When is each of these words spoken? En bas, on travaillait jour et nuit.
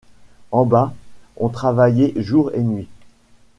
En 0.49 0.65
bas, 0.65 0.95
on 1.37 1.49
travaillait 1.49 2.13
jour 2.17 2.49
et 2.55 2.63
nuit. 2.63 2.87